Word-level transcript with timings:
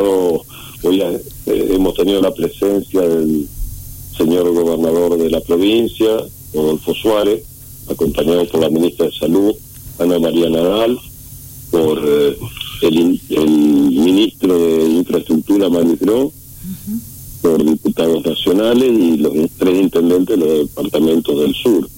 hoy 0.00 1.00
eh, 1.00 1.22
hemos 1.46 1.94
tenido 1.94 2.20
la 2.20 2.32
presencia 2.32 3.02
del 3.02 3.46
señor 4.16 4.52
gobernador 4.52 5.18
de 5.18 5.30
la 5.30 5.40
provincia, 5.40 6.08
Rodolfo 6.54 6.94
Suárez, 6.94 7.44
acompañado 7.90 8.46
por 8.46 8.60
la 8.60 8.70
ministra 8.70 9.06
de 9.06 9.12
Salud, 9.12 9.54
Ana 9.98 10.18
María 10.18 10.48
Nadal, 10.48 10.98
por 11.70 11.98
eh, 12.04 12.36
el, 12.82 13.20
el, 13.30 13.50
ministro 13.50 14.58
de 14.58 14.84
Infraestructura, 14.84 15.68
Manuel 15.68 15.98
por 17.40 17.64
diputados 17.64 18.24
nacionales 18.24 18.88
y 18.88 19.16
los 19.16 19.32
tres 19.58 19.80
intendentes 19.80 20.38
de 20.38 20.46
los 20.46 20.58
departamentos 20.68 21.40
del 21.40 21.54
sur, 21.54 21.88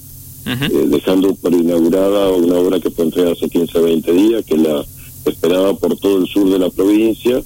eh, 0.47 0.87
dejando 0.87 1.35
por 1.35 1.53
inaugurada 1.53 2.31
una 2.31 2.55
obra 2.55 2.79
que 2.79 2.89
fue 2.89 3.05
entregada 3.05 3.33
hace 3.33 3.47
15 3.47 3.79
20 3.79 4.11
días, 4.11 4.45
que 4.45 4.57
la 4.57 4.83
esperada 5.25 5.73
por 5.75 5.97
todo 5.97 6.17
el 6.17 6.27
sur 6.27 6.49
de 6.49 6.59
la 6.59 6.69
provincia, 6.71 7.43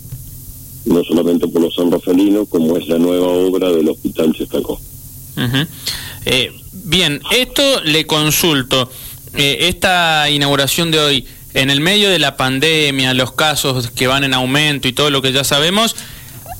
no 0.85 1.03
solamente 1.03 1.47
por 1.47 1.61
los 1.61 1.75
sanrafelinos, 1.75 2.47
como 2.49 2.77
es 2.77 2.87
la 2.87 2.97
nueva 2.97 3.27
obra 3.27 3.69
del 3.69 3.89
Hospital 3.89 4.33
Chestacó. 4.33 4.79
eh, 6.25 6.51
bien, 6.71 7.21
esto 7.31 7.81
le 7.83 8.05
consulto. 8.05 8.89
Eh, 9.35 9.67
esta 9.67 10.29
inauguración 10.29 10.91
de 10.91 10.99
hoy, 10.99 11.25
en 11.53 11.69
el 11.69 11.81
medio 11.81 12.09
de 12.09 12.19
la 12.19 12.35
pandemia, 12.35 13.13
los 13.13 13.31
casos 13.33 13.91
que 13.91 14.07
van 14.07 14.23
en 14.23 14.33
aumento 14.33 14.87
y 14.87 14.93
todo 14.93 15.09
lo 15.09 15.21
que 15.21 15.31
ya 15.31 15.43
sabemos, 15.43 15.95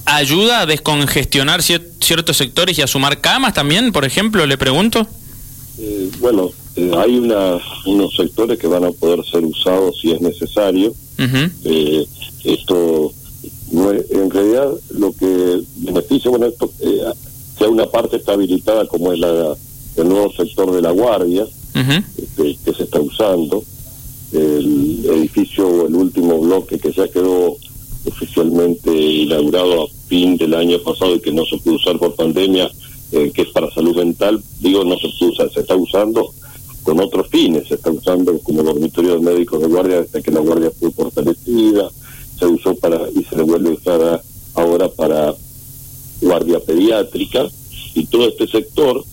¿ayuda 0.06 0.62
a 0.62 0.66
descongestionar 0.66 1.62
ciertos 1.64 2.38
sectores 2.38 2.78
y 2.78 2.82
a 2.82 2.88
sumar 2.88 3.22
camas 3.22 3.54
también, 3.54 3.92
por 3.92 4.06
ejemplo? 4.06 4.46
Le 4.46 4.58
pregunto. 4.58 5.08
Eh, 5.80 6.10
bueno, 6.20 6.52
eh, 6.76 6.92
hay 6.98 7.18
una, 7.18 7.58
unos 7.86 8.16
sectores 8.16 8.60
que 8.60 8.68
van 8.68 8.84
a 8.84 8.92
poder 8.92 9.26
ser 9.26 9.44
usados 9.44 10.00
si 10.02 10.12
es 10.12 10.22
necesario. 10.22 10.94
esto, 12.44 13.14
no 13.72 13.92
es, 13.92 14.06
en 14.30 14.36
realidad, 14.36 14.72
lo 14.92 15.12
que 15.12 15.62
beneficia, 15.78 16.30
bueno, 16.30 16.46
esto, 16.46 16.72
eh, 16.82 17.02
que 17.58 17.66
una 17.66 17.88
parte 17.88 18.18
está 18.18 18.34
habilitada 18.34 18.86
como 18.88 19.12
es 19.12 19.20
la, 19.20 19.56
el 19.96 20.08
nuevo 20.08 20.32
sector 20.34 20.72
de 20.72 20.82
la 20.82 20.92
guardia, 20.92 21.48
este, 21.74 22.58
que 22.64 22.74
se 22.74 22.84
está 22.84 23.00
usando, 23.00 23.64
el 24.32 25.04
edificio, 25.06 25.88
el 25.88 25.96
último 25.96 26.40
bloque 26.40 26.78
que 26.78 26.92
ya 26.92 27.08
quedó 27.08 27.58
oficialmente 28.06 28.92
inaugurado 28.92 29.86
a 29.86 29.88
fin 30.08 30.38
del 30.38 30.54
año 30.54 30.78
pasado 30.84 31.16
y 31.16 31.22
que 31.22 31.32
no 31.32 31.44
se 31.46 31.58
pudo 31.58 31.76
usar 31.76 31.98
por 31.98 32.16
pandemia, 32.16 32.70
eh, 33.12 33.32
que 33.34 33.42
es 33.42 33.50
para 33.50 33.72
salud 33.72 33.96
mental, 33.96 34.44
digo, 34.60 34.84
no 34.84 34.96
se 35.00 35.08
usa, 35.26 35.50
se 35.50 35.62
está 35.62 35.76
usando 35.76 36.32
con 36.84 37.00
otros 37.00 37.28
fines, 37.30 37.68
se 37.68 37.76
está 37.76 37.90
usando 37.90 38.38
como 38.40 38.62
dormitorio 38.62 39.16
de 39.16 39.22
médicos 39.22 39.62
de 39.62 39.68
guardia 39.68 40.02
desde 40.02 40.22
que 40.22 40.32
la 40.32 40.40
guardia 40.40 40.72
fue 40.80 40.92
fortalecida, 40.92 41.90
se 42.40 42.46
usó 42.48 42.76
para 42.76 42.98
y 43.10 43.24
se 43.24 43.36
le 43.36 43.44
vuelve 43.44 43.70
a 43.70 43.74
usar 43.74 44.22
ahora 44.56 44.90
para 44.90 45.36
guardia 46.22 46.60
pediátrica 46.60 47.48
y 47.96 48.06
todo 48.06 48.28
este 48.30 48.48
sector 48.48 49.04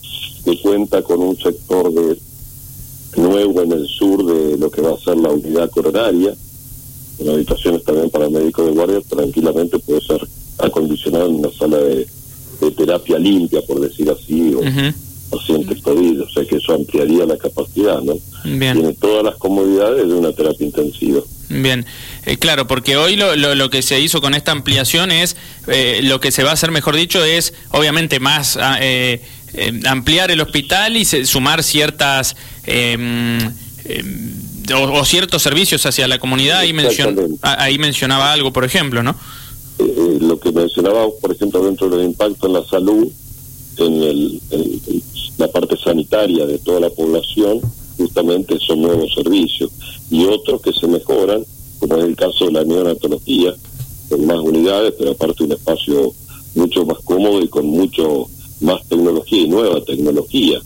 que 0.44 0.60
cuenta 0.60 1.02
con 1.02 1.20
un 1.20 1.36
sector 1.36 1.92
de 1.92 2.18
nuevo 3.16 3.62
en 3.62 3.72
el 3.72 3.86
sur 3.86 4.24
de 4.24 4.58
lo 4.58 4.70
que 4.70 4.80
va 4.82 4.92
a 4.92 4.98
ser 4.98 5.16
la 5.16 5.30
unidad 5.30 5.70
coronaria, 5.70 6.34
con 7.18 7.28
habitaciones 7.30 7.82
también 7.84 8.10
para 8.10 8.28
médicos 8.28 8.66
de 8.66 8.72
guardia, 8.72 9.00
tranquilamente 9.08 9.78
puede 9.78 10.00
ser 10.02 10.26
acondicionado 10.58 11.26
en 11.26 11.36
una 11.36 11.50
sala 11.52 11.78
de, 11.78 12.06
de 12.60 12.70
terapia 12.72 13.18
limpia, 13.18 13.62
por 13.62 13.80
decir 13.80 14.10
así, 14.10 14.54
o 14.54 14.60
pacientes 15.30 15.82
COVID, 15.82 16.22
o 16.22 16.28
sea 16.30 16.44
que 16.44 16.56
eso 16.56 16.74
ampliaría 16.74 17.26
la 17.26 17.36
capacidad, 17.36 18.00
¿no? 18.02 18.14
Tiene 18.74 18.92
todas 18.94 19.24
las 19.24 19.36
comodidades 19.36 20.06
de 20.06 20.14
una 20.14 20.32
terapia 20.32 20.66
intensiva. 20.66 21.20
Bien, 21.48 21.86
eh, 22.24 22.38
claro, 22.38 22.66
porque 22.66 22.96
hoy 22.96 23.16
lo, 23.16 23.36
lo, 23.36 23.54
lo, 23.54 23.70
que 23.70 23.82
se 23.82 24.00
hizo 24.00 24.20
con 24.20 24.34
esta 24.34 24.50
ampliación 24.50 25.12
es, 25.12 25.36
eh, 25.68 26.00
lo 26.02 26.20
que 26.20 26.32
se 26.32 26.42
va 26.42 26.50
a 26.50 26.52
hacer, 26.54 26.72
mejor 26.72 26.96
dicho, 26.96 27.24
es 27.24 27.54
obviamente 27.70 28.18
más 28.18 28.56
ah, 28.56 28.78
eh, 28.80 29.20
eh, 29.54 29.80
ampliar 29.86 30.30
el 30.30 30.40
hospital 30.40 30.96
y 30.96 31.04
se, 31.04 31.24
sumar 31.26 31.62
ciertas... 31.62 32.36
Em, 32.64 33.38
em, 33.84 34.46
o, 34.74 34.98
o, 34.98 35.04
ciertos 35.04 35.42
servicios 35.42 35.86
hacia 35.86 36.08
la 36.08 36.18
comunidad, 36.18 36.58
ahí, 36.58 36.72
mencion, 36.72 37.38
ahí 37.42 37.78
mencionaba 37.78 38.32
algo, 38.32 38.52
por 38.52 38.64
ejemplo, 38.64 39.00
¿no? 39.04 39.14
Eh, 39.78 40.18
lo 40.20 40.40
que 40.40 40.50
mencionaba, 40.50 41.06
por 41.20 41.32
ejemplo, 41.32 41.64
dentro 41.64 41.88
del 41.88 42.06
impacto 42.06 42.48
en 42.48 42.52
la 42.52 42.64
salud, 42.64 43.06
en, 43.76 44.02
el, 44.02 44.40
en, 44.50 45.02
la 45.38 45.48
parte 45.48 45.76
sanitaria 45.76 46.46
de 46.46 46.58
toda 46.58 46.80
la 46.80 46.90
población, 46.90 47.60
justamente 47.96 48.58
son 48.58 48.82
nuevos 48.82 49.12
servicios. 49.14 49.70
Y 50.10 50.24
otros 50.24 50.60
que 50.60 50.72
se 50.72 50.86
mejoran, 50.86 51.44
como 51.78 51.96
es 51.96 52.04
el 52.04 52.16
caso 52.16 52.46
de 52.46 52.52
la 52.52 52.64
neonatología, 52.64 53.54
con 54.08 54.26
más 54.26 54.38
unidades, 54.38 54.94
pero 54.98 55.12
aparte 55.12 55.44
un 55.44 55.52
espacio 55.52 56.12
mucho 56.54 56.84
más 56.86 56.98
cómodo 57.04 57.42
y 57.42 57.48
con 57.48 57.66
mucho 57.66 58.26
más 58.60 58.86
tecnología 58.88 59.42
y 59.42 59.48
nueva 59.48 59.80
tecnología. 59.82 60.60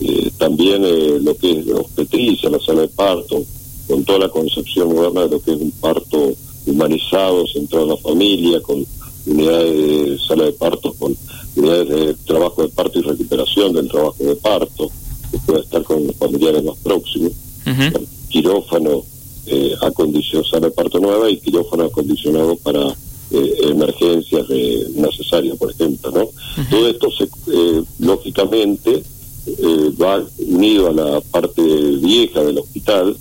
Eh, 0.00 0.30
también 0.38 0.84
eh, 0.84 1.18
lo 1.20 1.36
que 1.36 1.58
es 1.58 1.68
obstetricia, 1.68 2.50
la 2.50 2.60
sala 2.60 2.82
de 2.82 2.88
parto, 2.88 3.42
con 3.88 4.04
toda 4.04 4.20
la 4.20 4.28
concepción 4.28 4.94
moderna 4.94 5.22
de 5.22 5.30
lo 5.30 5.42
que 5.42 5.52
es 5.52 5.60
un 5.60 5.70
parto 5.72 6.32
humanizado, 6.66 7.46
centrado 7.46 7.84
en 7.84 7.90
la 7.90 7.96
familia, 7.96 8.60
con 8.60 8.84
unidades 9.26 9.76
de 9.76 10.18
sala 10.26 10.44
de 10.44 10.52
parto, 10.52 10.92
con 10.98 11.16
unidades 11.56 11.88
de 11.88 12.14
trabajo 12.26 12.62
de 12.62 12.68
parto 12.68 12.98
y 12.98 13.02
recuperación 13.02 13.72
del 13.72 13.88
trabajo 13.88 14.16
de 14.22 14.36
parto, 14.36 14.90
que 15.30 15.38
pueda 15.38 15.60
estar 15.60 15.82
con 15.82 16.06
los 16.06 16.16
familiares 16.16 16.62
más 16.64 16.76
próximos, 16.78 17.32
uh 17.66 17.70
-huh. 17.70 18.06
quirófano 18.28 19.04
eh, 19.46 19.74
acondicionado, 19.82 20.48
sala 20.48 20.66
de 20.66 20.72
parto 20.72 20.98
nueva 20.98 21.30
y 21.30 21.38
quirófano 21.38 21.84
acondicionado 21.84 22.56
para 22.56 22.94
eh, 23.30 23.54
emergencias 23.62 24.48
de 24.48 24.86
necesaria, 24.96 25.54
por 25.54 25.70
ejemplo, 25.70 26.10
¿no? 26.10 26.24
Uh 26.24 26.30
-huh. 26.30 26.70
Todo 26.70 26.88
esto, 26.88 27.10
se, 27.10 27.24
eh, 27.24 27.82
lógicamente, 27.98 29.02
eh, 29.46 29.92
va 30.00 30.22
unido 30.38 30.88
a 30.88 30.92
la 30.92 31.20
parte 31.20 31.62
vieja 31.62 32.42
del 32.42 32.58
hospital 32.58 33.16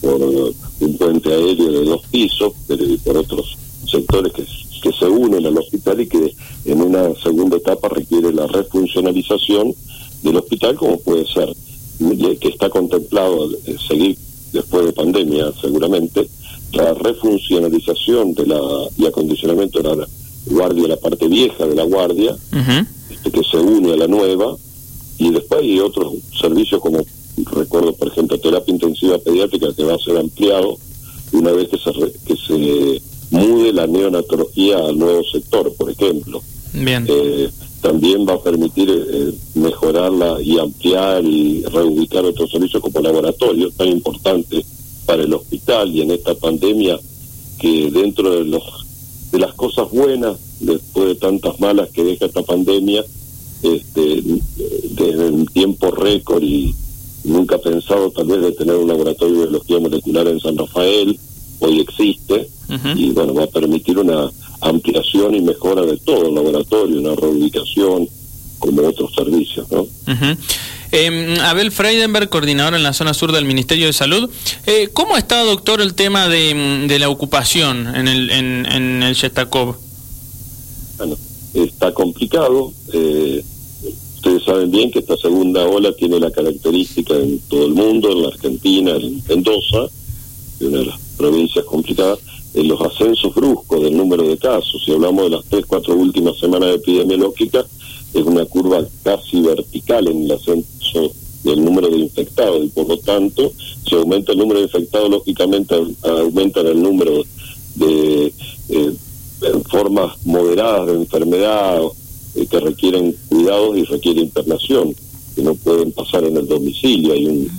por 0.00 0.22
un 0.80 0.96
puente 0.98 1.32
aéreo 1.32 1.72
de 1.72 1.84
dos 1.84 2.02
pisos, 2.10 2.52
pero 2.66 2.84
por 3.04 3.16
otros 3.18 3.56
sectores 3.90 4.32
que, 4.32 4.44
que 4.82 4.92
se 4.92 5.04
unen 5.06 5.44
al 5.44 5.58
hospital 5.58 6.00
y 6.00 6.06
que 6.06 6.34
en 6.64 6.80
una 6.80 7.14
segunda 7.22 7.56
etapa 7.56 7.88
requiere 7.88 8.32
la 8.32 8.46
refuncionalización 8.46 9.74
del 10.22 10.36
hospital, 10.36 10.76
como 10.76 10.98
puede 10.98 11.26
ser, 11.26 11.54
que 12.40 12.48
está 12.48 12.68
contemplado 12.68 13.50
eh, 13.66 13.76
seguir 13.88 14.16
después 14.52 14.86
de 14.86 14.92
pandemia 14.92 15.52
seguramente, 15.60 16.28
la 16.72 16.94
refuncionalización 16.94 18.34
de 18.34 18.46
la 18.46 18.60
y 18.98 19.06
acondicionamiento 19.06 19.82
de 19.82 19.96
la 19.96 20.08
guardia, 20.46 20.88
la 20.88 20.96
parte 20.96 21.26
vieja 21.28 21.66
de 21.66 21.74
la 21.74 21.84
guardia, 21.84 22.32
uh 22.32 22.56
-huh. 22.56 22.86
este, 23.10 23.30
que 23.30 23.42
se 23.44 23.56
une 23.56 23.92
a 23.92 23.96
la 23.96 24.06
nueva, 24.06 24.56
y 25.18 25.30
después 25.30 25.62
hay 25.62 25.80
otros 25.80 26.14
servicios 26.40 26.80
como 26.80 27.04
recuerdo 27.44 27.92
por 27.94 28.08
ejemplo 28.08 28.38
terapia 28.38 28.72
intensiva 28.72 29.18
pediátrica 29.18 29.72
que 29.74 29.84
va 29.84 29.94
a 29.94 29.98
ser 29.98 30.16
ampliado 30.16 30.76
una 31.32 31.52
vez 31.52 31.68
que 31.68 31.78
se, 31.78 31.92
re, 31.92 32.12
que 32.26 32.36
se 32.36 33.02
mude 33.30 33.72
la 33.72 33.86
neonatología 33.86 34.78
al 34.78 34.98
nuevo 34.98 35.22
sector 35.24 35.72
por 35.74 35.90
ejemplo 35.90 36.42
Bien. 36.72 37.06
Eh, 37.08 37.50
también 37.80 38.26
va 38.26 38.34
a 38.34 38.42
permitir 38.42 38.90
eh, 38.90 39.32
mejorarla 39.54 40.40
y 40.42 40.58
ampliar 40.58 41.24
y 41.24 41.62
reubicar 41.64 42.24
otros 42.24 42.50
servicios 42.50 42.82
como 42.82 43.00
laboratorios 43.00 43.74
tan 43.74 43.88
importantes 43.88 44.64
para 45.04 45.22
el 45.22 45.32
hospital 45.32 45.94
y 45.94 46.02
en 46.02 46.10
esta 46.10 46.34
pandemia 46.34 46.98
que 47.58 47.90
dentro 47.90 48.30
de 48.30 48.44
los 48.44 48.62
de 49.30 49.38
las 49.38 49.54
cosas 49.54 49.90
buenas 49.90 50.36
después 50.60 51.08
de 51.08 51.14
tantas 51.16 51.60
malas 51.60 51.90
que 51.90 52.02
deja 52.04 52.26
esta 52.26 52.42
pandemia 52.42 53.04
este, 53.62 54.22
desde 54.90 55.28
el 55.28 55.50
tiempo 55.50 55.90
récord 55.90 56.42
y 56.42 56.74
nunca 57.24 57.58
pensado 57.58 58.10
tal 58.10 58.26
vez 58.26 58.40
de 58.40 58.52
tener 58.52 58.76
un 58.76 58.88
laboratorio 58.88 59.34
de 59.34 59.42
biología 59.42 59.78
molecular 59.80 60.28
en 60.28 60.40
San 60.40 60.56
Rafael, 60.56 61.18
hoy 61.60 61.80
existe, 61.80 62.48
uh 62.68 62.72
-huh. 62.72 62.96
y 62.96 63.10
bueno, 63.10 63.34
va 63.34 63.44
a 63.44 63.48
permitir 63.48 63.98
una 63.98 64.30
ampliación 64.60 65.34
y 65.34 65.40
mejora 65.40 65.82
de 65.82 65.96
todo 65.98 66.26
el 66.28 66.34
laboratorio, 66.34 67.00
una 67.00 67.14
reubicación 67.14 68.08
como 68.58 68.86
otros 68.88 69.14
servicios, 69.14 69.70
¿no? 69.70 69.82
Uh 69.82 69.88
-huh. 70.06 70.36
eh, 70.92 71.38
Abel 71.42 71.70
Freidenberg, 71.70 72.28
coordinador 72.30 72.74
en 72.74 72.82
la 72.82 72.92
zona 72.92 73.12
sur 73.12 73.32
del 73.32 73.44
Ministerio 73.44 73.86
de 73.86 73.92
Salud. 73.92 74.30
Eh, 74.66 74.88
¿Cómo 74.92 75.16
está, 75.16 75.42
doctor, 75.44 75.80
el 75.80 75.94
tema 75.94 76.28
de, 76.28 76.86
de 76.88 76.98
la 76.98 77.08
ocupación 77.10 77.94
en 77.94 78.08
el, 78.08 78.30
en, 78.30 78.66
en 78.66 79.02
el 79.02 79.14
Shestakov? 79.14 79.76
Bueno, 80.96 81.16
está 81.54 81.92
complicado. 81.92 82.72
Eh, 82.92 83.44
ustedes 84.16 84.42
saben 84.44 84.70
bien 84.70 84.90
que 84.90 85.00
esta 85.00 85.16
segunda 85.18 85.64
ola 85.66 85.92
tiene 85.92 86.18
la 86.18 86.30
característica 86.30 87.14
en 87.14 87.38
todo 87.48 87.66
el 87.66 87.74
mundo, 87.74 88.10
en 88.10 88.22
la 88.22 88.28
Argentina, 88.28 88.92
en 88.92 89.22
Mendoza, 89.28 89.88
una 90.60 90.78
de 90.78 90.86
las 90.86 90.98
provincias 91.18 91.64
complicadas, 91.66 92.18
en 92.56 92.68
los 92.68 92.80
ascensos 92.80 93.34
bruscos 93.34 93.82
del 93.82 93.96
número 93.96 94.26
de 94.26 94.38
casos. 94.38 94.82
Si 94.82 94.90
hablamos 94.90 95.24
de 95.24 95.30
las 95.30 95.44
tres, 95.44 95.66
cuatro 95.66 95.94
últimas 95.94 96.38
semanas 96.38 96.74
epidemiológicas, 96.74 97.66
es 98.14 98.24
una 98.24 98.46
curva 98.46 98.82
casi 99.04 99.42
vertical 99.42 100.08
en 100.08 100.24
el 100.24 100.32
ascenso 100.32 101.12
del 101.44 101.62
número 101.62 101.88
de 101.90 101.98
infectados 101.98 102.64
y 102.64 102.68
por 102.68 102.88
lo 102.88 102.96
tanto, 102.98 103.52
si 103.86 103.94
aumenta 103.94 104.32
el 104.32 104.38
número 104.38 104.60
de 104.60 104.66
infectados, 104.66 105.10
lógicamente 105.10 105.74
aumenta 106.02 106.60
el 106.60 106.82
número 106.82 107.22
de 107.74 108.32
eh, 108.70 108.92
formas 109.70 110.16
moderadas 110.24 110.86
de 110.86 110.94
enfermedad 110.94 111.78
eh, 112.36 112.46
que 112.46 112.58
requieren 112.58 113.14
cuidados 113.28 113.76
y 113.76 113.84
requieren 113.84 114.24
internación, 114.24 114.96
que 115.34 115.42
no 115.42 115.54
pueden 115.56 115.92
pasar 115.92 116.24
en 116.24 116.38
el 116.38 116.48
domicilio. 116.48 117.12
Hay 117.12 117.26
un 117.26 117.50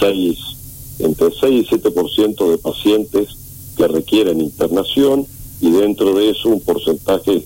6, 0.00 0.38
entre 0.98 1.28
6 1.40 1.68
y 1.70 1.74
7% 1.76 2.50
de 2.50 2.58
pacientes 2.58 3.43
que 3.84 3.92
requieren 3.92 4.40
internación 4.40 5.26
y 5.60 5.70
dentro 5.70 6.14
de 6.14 6.30
eso 6.30 6.48
un 6.48 6.60
porcentaje 6.60 7.44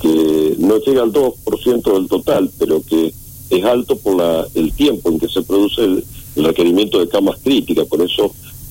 que 0.00 0.56
no 0.58 0.78
llega 0.78 1.02
al 1.02 1.12
2% 1.12 1.92
del 1.94 2.08
total, 2.08 2.50
pero 2.58 2.82
que 2.82 3.12
es 3.48 3.64
alto 3.64 3.96
por 3.96 4.16
la, 4.16 4.46
el 4.54 4.72
tiempo 4.72 5.10
en 5.10 5.18
que 5.18 5.28
se 5.28 5.42
produce 5.42 5.82
el, 5.82 6.04
requerimiento 6.36 6.98
de 7.00 7.08
camas 7.08 7.38
críticas. 7.42 7.86
Por 7.86 8.02
eso 8.02 8.30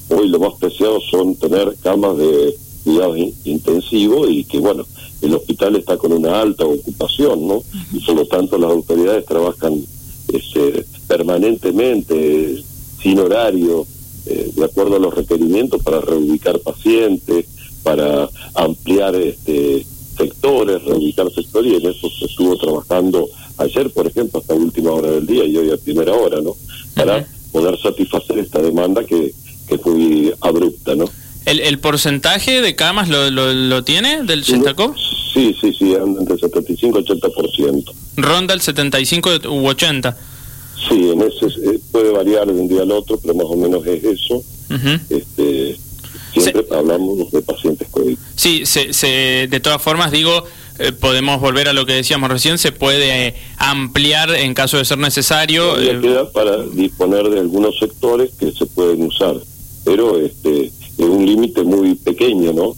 hoy 0.09 0.27
lo 0.27 0.37
más 0.37 0.53
preciado 0.59 0.99
son 1.01 1.35
tener 1.35 1.75
camas 1.81 2.15
de 2.15 2.55
cuidados 2.83 3.17
intensivos 3.43 4.29
y 4.29 4.43
que, 4.43 4.59
bueno, 4.59 4.85
el 5.23 5.33
hospital 5.33 5.75
está 5.75 5.97
con 5.97 6.13
una 6.13 6.41
alta 6.41 6.63
ocupación, 6.63 7.47
¿no? 7.47 7.63
Y 7.91 7.99
por 8.01 8.15
lo 8.15 8.27
tanto 8.27 8.59
las 8.59 8.69
autoridades 8.69 9.25
trabajan 9.25 9.83
este, 10.31 10.85
permanentemente, 11.07 12.63
sin 13.01 13.17
horario, 13.17 13.87
eh, 14.25 14.51
de 14.55 14.65
acuerdo 14.65 14.95
a 14.95 14.99
los 14.99 15.13
requerimientos 15.13 15.81
para 15.83 16.01
reubicar 16.01 16.59
pacientes, 16.59 17.45
para 17.83 18.29
ampliar 18.55 19.15
este 19.15 19.85
sectores, 20.17 20.83
reubicar 20.83 21.31
sectores, 21.31 21.73
y 21.73 21.75
en 21.75 21.91
eso 21.91 22.09
se 22.09 22.25
estuvo 22.25 22.57
trabajando 22.57 23.27
ayer, 23.57 23.89
por 23.91 24.07
ejemplo, 24.07 24.39
hasta 24.39 24.53
última 24.53 24.91
hora 24.91 25.11
del 25.11 25.27
día 25.27 25.45
y 25.45 25.57
hoy 25.57 25.71
a 25.71 25.77
primera 25.77 26.13
hora, 26.13 26.39
¿no? 26.41 26.55
Para 26.95 27.27
poder 27.51 27.77
satisfacer 27.81 28.39
esta 28.39 28.61
demanda 28.61 29.03
que, 29.03 29.33
que 29.67 29.77
fue 29.77 30.33
abrupta, 30.41 30.95
¿no? 30.95 31.05
¿El, 31.45 31.59
¿El 31.59 31.79
porcentaje 31.79 32.61
de 32.61 32.75
camas 32.75 33.07
lo, 33.07 33.29
lo, 33.29 33.83
tiene 33.83 34.23
del 34.23 34.43
Centacop? 34.43 34.95
Sí, 35.33 35.55
sí, 35.61 35.71
sí, 35.77 35.93
anda 35.93 36.21
entre 36.21 36.37
75 36.37 36.99
y 36.99 37.03
80%. 37.03 37.93
¿Ronda 38.17 38.53
el 38.53 38.61
75 38.61 39.29
u 39.49 39.67
80? 39.67 40.17
Sí, 40.77 41.09
en 41.09 41.21
ese 41.21 41.47
eh, 41.47 41.79
puede 41.91 42.11
variar 42.11 42.45
de 42.47 42.53
un 42.53 42.67
día 42.67 42.81
al 42.81 42.91
otro, 42.91 43.17
pero 43.19 43.33
más 43.33 43.45
o 43.47 43.55
menos 43.55 43.85
es 43.87 44.03
eso. 44.03 44.43
este, 45.09 45.77
siempre 46.33 46.65
hablamos 46.71 47.31
de 47.31 47.41
pacientes 47.41 47.87
COVID. 47.89 48.17
Sí, 48.35 48.65
se, 48.65 48.93
se, 48.93 49.47
de 49.49 49.59
todas 49.59 49.81
formas, 49.81 50.11
digo, 50.11 50.43
eh, 50.79 50.91
podemos 50.91 51.39
volver 51.39 51.69
a 51.69 51.73
lo 51.73 51.85
que 51.85 51.93
decíamos 51.93 52.29
recién, 52.29 52.57
se 52.57 52.71
puede 52.71 53.35
ampliar 53.57 54.29
en 54.31 54.53
caso 54.53 54.77
de 54.77 54.85
ser 54.85 54.97
necesario. 54.97 55.79
Eh, 55.79 55.99
queda 56.01 56.31
para 56.31 56.63
disponer 56.63 57.29
de 57.29 57.39
algunos 57.39 57.77
sectores 57.79 58.31
que 58.37 58.51
se 58.51 58.65
pueden 58.65 59.03
usar, 59.03 59.35
pero 59.85 60.19
este 60.19 60.65
es 60.65 60.73
un 60.99 61.25
límite 61.25 61.63
muy 61.63 61.95
pequeño, 61.95 62.53
¿no? 62.53 62.75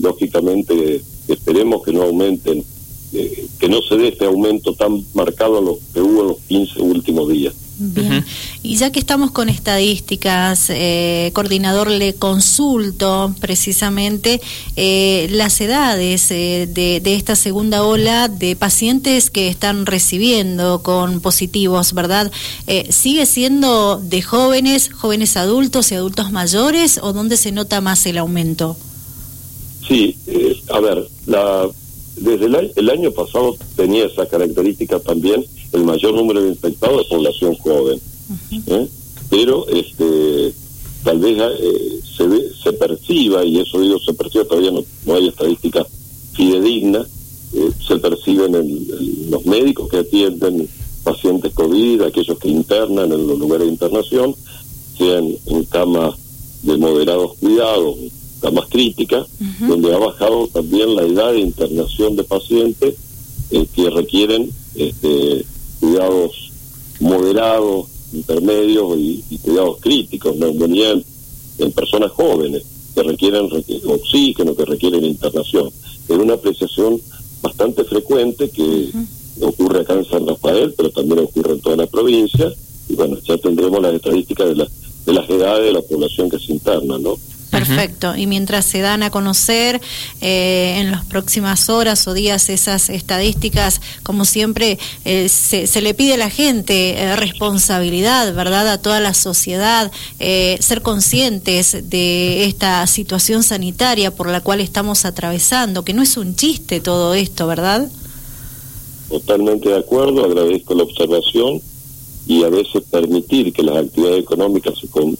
lógicamente 0.00 1.02
esperemos 1.26 1.84
que 1.84 1.92
no 1.92 2.02
aumenten 2.02 2.64
que 3.12 3.68
no 3.68 3.80
se 3.82 3.96
dé 3.96 4.08
este 4.08 4.26
aumento 4.26 4.74
tan 4.74 5.04
marcado 5.14 5.58
a 5.58 5.62
lo 5.62 5.78
que 5.92 6.00
hubo 6.00 6.22
en 6.22 6.28
los 6.28 6.38
15 6.48 6.80
últimos 6.82 7.28
días. 7.28 7.54
Bien, 7.80 8.24
y 8.64 8.74
ya 8.74 8.90
que 8.90 8.98
estamos 8.98 9.30
con 9.30 9.48
estadísticas, 9.48 10.68
eh, 10.68 11.30
coordinador, 11.32 11.88
le 11.88 12.12
consulto 12.12 13.32
precisamente 13.40 14.40
eh, 14.74 15.28
las 15.30 15.60
edades 15.60 16.28
eh, 16.32 16.68
de, 16.68 16.98
de, 17.00 17.14
esta 17.14 17.36
segunda 17.36 17.84
ola 17.84 18.26
de 18.26 18.56
pacientes 18.56 19.30
que 19.30 19.46
están 19.46 19.86
recibiendo 19.86 20.82
con 20.82 21.20
positivos, 21.20 21.92
¿verdad? 21.92 22.32
¿Sigue 22.90 23.26
siendo 23.26 24.00
de 24.00 24.22
jóvenes, 24.22 24.90
jóvenes 24.92 25.36
adultos 25.36 25.92
y 25.92 25.94
adultos 25.94 26.32
mayores 26.32 26.98
o 27.00 27.12
dónde 27.12 27.36
se 27.36 27.52
nota 27.52 27.80
más 27.80 28.04
el 28.06 28.18
aumento? 28.18 28.76
Sí, 29.86 30.16
a 30.68 30.80
ver, 30.80 31.08
la 31.26 31.68
desde 32.20 32.46
el, 32.76 32.90
año 32.90 33.10
pasado 33.12 33.56
tenía 33.76 34.06
esa 34.06 34.26
característica 34.26 35.00
también 35.00 35.44
el 35.72 35.84
mayor 35.84 36.14
número 36.14 36.42
de 36.42 36.50
infectados 36.50 36.98
de 36.98 37.08
población 37.08 37.54
joven. 37.56 38.00
¿eh? 38.66 38.88
Pero 39.30 39.66
este 39.68 40.52
tal 41.04 41.18
vez 41.20 41.38
eh, 41.38 42.00
se, 42.16 42.54
se 42.62 42.72
perciba, 42.72 43.44
y 43.44 43.60
eso 43.60 43.80
digo, 43.80 43.98
se 43.98 44.12
percibe, 44.14 44.44
todavía 44.44 44.72
no, 44.72 44.84
no 45.06 45.14
hay 45.14 45.28
estadística 45.28 45.86
fidedigna, 46.32 47.06
eh, 47.54 47.70
se 47.86 47.96
perciben 47.96 48.54
en, 48.54 49.30
los 49.30 49.46
médicos 49.46 49.88
que 49.88 49.98
atienden 49.98 50.68
pacientes 51.04 51.52
COVID, 51.54 52.02
aquellos 52.02 52.38
que 52.38 52.48
internan 52.48 53.12
en 53.12 53.26
los 53.26 53.38
lugares 53.38 53.66
de 53.66 53.72
internación, 53.72 54.34
sean 54.96 55.28
en 55.46 55.64
camas 55.64 56.14
de 56.62 56.76
moderados 56.76 57.36
cuidados, 57.38 57.96
más 58.52 58.68
crítica, 58.68 59.26
donde 59.60 59.94
ha 59.94 59.98
bajado 59.98 60.48
también 60.48 60.94
la 60.94 61.02
edad 61.02 61.32
de 61.32 61.40
internación 61.40 62.16
de 62.16 62.24
pacientes 62.24 62.94
eh, 63.50 63.66
que 63.74 63.90
requieren 63.90 64.50
este, 64.74 65.44
cuidados 65.80 66.52
moderados, 67.00 67.88
intermedios 68.12 68.96
y, 68.98 69.38
cuidados 69.42 69.78
críticos, 69.80 70.36
neumonía 70.36 70.90
en, 70.90 71.04
en 71.58 71.72
personas 71.72 72.12
jóvenes 72.12 72.62
que 72.94 73.02
requieren 73.02 73.48
oxígeno, 73.86 74.54
que 74.56 74.64
requieren 74.64 75.04
internación. 75.04 75.70
Es 76.08 76.16
una 76.16 76.34
apreciación 76.34 77.00
bastante 77.42 77.84
frecuente 77.84 78.50
que 78.50 78.90
ocurre 79.40 79.80
acá 79.80 79.94
en 79.94 80.04
San 80.04 80.26
Rafael, 80.26 80.74
pero 80.76 80.90
también 80.90 81.20
ocurre 81.20 81.52
en 81.52 81.60
toda 81.60 81.76
la 81.76 81.86
provincia, 81.86 82.52
y 82.88 82.94
bueno, 82.94 83.18
ya 83.26 83.36
tendremos 83.38 83.80
las 83.82 83.94
estadísticas 83.94 84.48
de, 84.48 84.56
la, 84.56 84.68
de 85.06 85.12
las 85.12 85.28
edades 85.28 85.66
de 85.66 85.72
la 85.72 85.82
población 85.82 86.30
que 86.30 86.38
se 86.38 86.52
interna, 86.52 86.98
¿no? 86.98 87.16
Perfecto. 87.50 88.14
Y 88.16 88.26
mientras 88.26 88.64
se 88.66 88.80
dan 88.80 89.02
a 89.02 89.10
conocer 89.10 89.80
eh, 90.20 90.76
en 90.78 90.90
las 90.90 91.04
próximas 91.04 91.68
horas 91.68 92.06
o 92.06 92.14
días 92.14 92.48
esas 92.50 92.90
estadísticas, 92.90 93.80
como 94.02 94.24
siempre, 94.24 94.78
eh, 95.04 95.28
se, 95.28 95.80
le 95.80 95.94
pide 95.94 96.14
a 96.14 96.16
la 96.18 96.30
gente 96.30 96.98
eh, 96.98 97.16
responsabilidad, 97.16 98.34
¿verdad? 98.34 98.68
A 98.68 98.78
toda 98.78 99.00
la 99.00 99.14
sociedad, 99.14 99.90
ser 100.18 100.82
conscientes 100.82 101.88
de 101.88 102.44
esta 102.44 102.86
situación 102.86 103.42
sanitaria 103.42 104.14
por 104.14 104.28
la 104.28 104.40
cual 104.40 104.60
estamos 104.60 105.04
atravesando, 105.04 105.84
que 105.84 105.94
no 105.94 106.02
es 106.02 106.16
un 106.16 106.36
chiste 106.36 106.80
todo 106.80 107.14
esto, 107.14 107.46
¿verdad? 107.46 107.88
Totalmente 109.08 109.70
de 109.70 109.76
acuerdo, 109.76 110.24
agradezco 110.24 110.74
la 110.74 110.82
observación 110.82 111.62
y 112.26 112.44
a 112.44 112.50
veces 112.50 112.82
permitir 112.90 113.52
que 113.52 113.62
las 113.62 113.76
actividades 113.76 114.20
económicas 114.20 114.78
se, 114.78 114.88
con, 114.88 115.16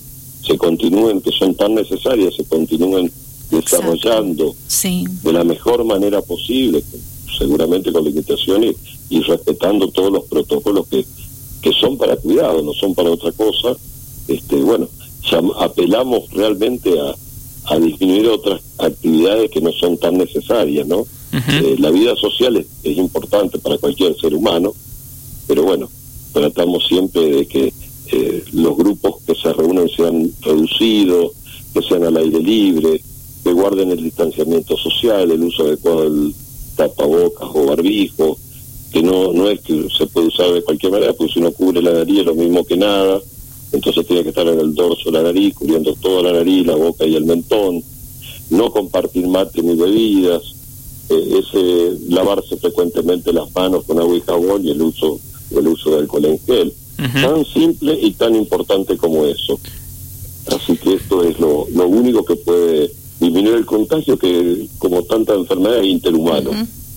se 0.49 0.57
continúen, 0.57 1.21
que 1.21 1.31
son 1.31 1.55
tan 1.55 1.75
necesarias, 1.75 2.35
se 2.35 2.45
continúen 2.45 3.13
desarrollando 3.51 4.55
de 5.23 5.33
la 5.33 5.45
mejor 5.45 5.85
manera 5.85 6.23
posible, 6.23 6.83
seguramente 7.39 7.93
con 7.93 8.05
limitaciones 8.05 8.77
y 9.11 9.21
respetando 9.21 9.89
todos 9.89 10.11
los 10.11 10.25
protocolos 10.25 10.89
que, 10.89 11.05
que 11.63 11.73
son 11.73 11.97
para 11.99 12.17
cuidado, 12.17 12.63
no 12.63 12.73
son 12.73 12.95
para 12.95 13.11
otra 13.11 13.31
cosa. 13.33 13.77
Este, 14.27 14.57
bueno, 14.57 14.89
apelamos 15.59 16.31
realmente 16.33 16.99
a, 16.99 17.15
a 17.75 17.79
disminuir 17.79 18.29
otras 18.29 18.61
actividades 18.79 19.51
que 19.51 19.61
no 19.61 19.73
son 19.73 19.99
tan 19.99 20.17
necesarias, 20.17 20.87
¿no? 20.87 21.07
Eh, 21.31 21.77
la 21.79 21.91
vida 21.91 22.17
social 22.17 22.57
es, 22.57 22.67
es 22.83 22.97
importante 22.97 23.59
para 23.59 23.77
cualquier 23.77 24.19
ser 24.19 24.35
humano, 24.35 24.73
pero 25.47 25.63
bueno, 25.63 25.91
tratamos 26.33 26.87
siempre 26.87 27.23
de 27.29 27.47
que 27.47 27.73
eh, 28.13 28.45
los 28.53 28.77
grupos 28.77 29.23
que 29.27 29.35
se 29.35 29.53
reúnen 29.53 29.89
sean 29.89 30.31
reducidos, 30.43 31.33
que 31.73 31.83
sean 31.83 32.05
al 32.05 32.17
aire 32.17 32.41
libre, 32.41 33.01
que 33.45 33.53
guarden 33.53 33.91
el 33.91 34.03
distanciamiento 34.03 34.77
social, 34.77 35.31
el 35.31 35.43
uso 35.43 35.65
adecuado 35.65 36.05
del 36.05 36.35
tapabocas 36.77 37.49
o 37.53 37.67
barbijo, 37.67 38.37
que 38.93 39.03
no 39.03 39.33
no 39.33 39.49
es 39.49 39.61
que 39.61 39.89
se 39.97 40.07
puede 40.07 40.29
usar 40.29 40.53
de 40.53 40.63
cualquier 40.63 40.93
manera, 40.93 41.13
porque 41.13 41.35
si 41.35 41.41
no 41.41 41.53
cubre 41.53 41.83
la 41.83 41.93
nariz 41.93 42.21
es 42.21 42.27
lo 42.27 42.35
mismo 42.35 42.65
que 42.65 42.77
nada, 42.77 43.21
entonces 43.73 44.07
tiene 44.07 44.23
que 44.23 44.31
estar 44.31 44.47
en 44.47 44.59
el 44.59 44.75
dorso 44.75 45.11
la 45.11 45.23
nariz, 45.23 45.55
cubriendo 45.55 45.95
toda 45.97 46.23
la 46.23 46.33
nariz, 46.33 46.67
la 46.67 46.77
boca 46.77 47.05
y 47.05 47.15
el 47.15 47.25
mentón, 47.25 47.83
no 48.51 48.71
compartir 48.71 49.27
mate 49.27 49.63
ni 49.63 49.75
bebidas, 49.75 50.43
eh, 51.11 51.41
ese 51.41 51.99
lavarse 52.09 52.57
frecuentemente 52.57 53.33
las 53.33 53.55
manos 53.55 53.85
con 53.85 53.99
agua 53.99 54.17
y 54.17 54.21
jabón 54.21 54.65
y 54.65 54.71
el 54.71 54.83
uso 54.83 55.19
el 55.51 55.67
uso 55.67 55.91
de 55.91 55.99
alcohol 55.99 56.27
en 56.27 56.39
gel 56.41 56.73
tan 56.99 57.45
simple 57.47 57.99
y 58.01 58.13
tan 58.13 58.35
importante 58.35 58.97
como 58.97 59.25
eso. 59.25 59.59
Así 60.55 60.77
que 60.77 60.95
esto 60.95 61.23
es 61.23 61.39
lo, 61.39 61.67
lo 61.73 61.87
único 61.87 62.25
que 62.25 62.37
puede 62.37 62.91
disminuir 63.21 63.57
el 63.57 63.67
contagio, 63.67 64.19
que 64.19 64.67
como 64.79 65.03
tanta 65.05 65.35
enfermedad 65.35 65.79
es 65.79 65.87
interhumano. 65.87 66.51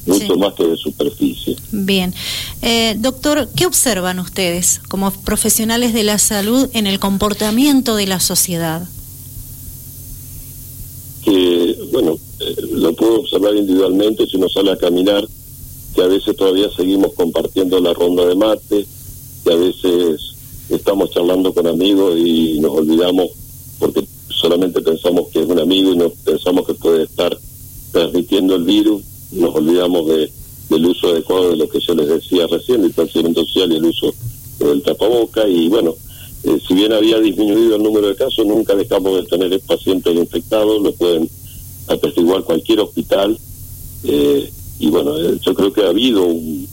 mucho 0.06 0.36
más 0.36 0.56
que 0.56 0.66
de 0.66 0.78
superficie. 0.78 1.56
Bien. 1.72 2.14
Eh, 2.64 2.96
doctor, 2.98 3.50
¿qué 3.56 3.68
observan 3.68 4.20
ustedes 4.20 4.82
como 4.90 5.12
profesionales 5.12 5.94
de 5.94 6.04
la 6.04 6.18
salud 6.18 6.70
en 6.74 6.88
el 6.88 7.00
comportamiento 7.00 7.96
de 7.96 8.08
la 8.08 8.20
sociedad? 8.20 8.88
Que, 11.24 11.78
bueno, 11.92 12.18
eh, 12.40 12.56
lo 12.72 12.96
puedo 12.96 13.20
observar 13.20 13.56
individualmente 13.56 14.26
si 14.26 14.38
uno 14.38 14.50
sale 14.50 14.72
a 14.72 14.78
caminar, 14.78 15.28
que 15.94 16.02
a 16.02 16.08
veces 16.08 16.36
todavía 16.36 16.68
seguimos 16.76 17.14
compartiendo 17.14 17.80
la 17.80 17.94
ronda 17.94 18.26
de 18.26 18.36
mate, 18.36 18.88
que 19.44 19.54
a 19.54 19.56
veces 19.56 20.36
estamos 20.70 21.12
charlando 21.12 21.54
con 21.54 21.68
amigos 21.68 22.18
y 22.18 22.60
nos 22.60 22.72
olvidamos 22.72 23.28
porque 23.80 24.06
solamente 24.28 24.82
pensamos 24.82 25.28
que 25.30 25.42
es 25.42 25.48
un 25.48 25.60
amigo 25.60 25.92
y 25.92 25.98
no 25.98 26.10
pensamos 26.24 26.66
que 26.66 26.74
puede 26.74 27.04
estar 27.04 27.38
transmitiendo 27.92 28.56
el 28.56 28.64
virus, 28.64 29.02
nos 29.32 29.54
olvidamos 29.56 30.08
de, 30.08 30.32
del 30.70 30.86
uso 30.86 31.10
adecuado 31.10 31.52
de 31.52 31.58
lo 31.58 31.70
que 31.70 31.80
yo 31.80 31.94
les 31.96 32.08
decía 32.08 32.48
recién, 32.48 32.82
el 32.82 32.88
distanciamiento 32.88 33.46
social 33.46 33.72
y 33.72 33.76
el 33.76 33.86
uso 33.86 34.14
del 34.60 34.82
tapaboca, 34.84 35.48
y 35.48 35.68
bueno, 35.68 35.96
eh, 36.44 36.60
si 36.66 36.74
bien 36.74 36.94
había 36.94 37.20
disminuido 37.20 37.76
el 37.76 37.84
número 37.84 38.08
de 38.08 38.16
casos, 38.16 38.46
nunca 38.46 38.76
dejamos 38.76 39.16
de 39.16 39.24
tener 39.24 39.60
pacientes 39.62 40.16
infectados, 40.16 40.82
lo 40.82 40.94
pueden 40.94 41.30
atestiguar 41.88 42.44
cualquier 42.44 42.80
hospital, 42.80 43.38
eh, 44.04 44.52
y 44.80 44.90
bueno, 44.90 45.18
eh, 45.18 45.38
yo 45.42 45.54
creo 45.54 45.74
que 45.74 45.84
ha 45.84 45.90
habido 45.90 46.24
un 46.24 46.68